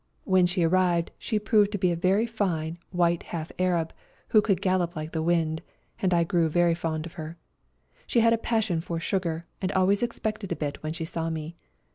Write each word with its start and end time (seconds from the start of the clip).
When 0.23 0.47
she 0.47 0.63
arrived 0.63 1.11
she 1.19 1.37
proved 1.37 1.71
to 1.73 1.77
be 1.77 1.91
a 1.91 1.95
very 1.95 2.25
fine 2.25 2.79
white 2.89 3.21
half 3.21 3.51
Arab, 3.59 3.93
who 4.29 4.41
could 4.41 4.59
gallop 4.59 4.95
like 4.95 5.11
the 5.11 5.21
wind, 5.21 5.61
and 6.01 6.11
I 6.11 6.23
grew 6.23 6.49
very 6.49 6.73
fond 6.73 7.05
of 7.05 7.13
her. 7.21 7.37
She 8.07 8.21
had 8.21 8.33
a 8.33 8.37
passion 8.39 8.81
for 8.81 8.99
sugar, 8.99 9.45
and 9.61 9.71
always 9.73 10.01
expected 10.01 10.51
a 10.51 10.55
bit 10.55 10.81
when 10.81 10.93
she 10.93 11.05
saw 11.05 11.29
me. 11.29 11.55